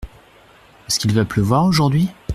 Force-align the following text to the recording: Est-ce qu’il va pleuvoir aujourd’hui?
Est-ce 0.87 0.99
qu’il 0.99 1.13
va 1.13 1.25
pleuvoir 1.25 1.63
aujourd’hui? 1.63 2.09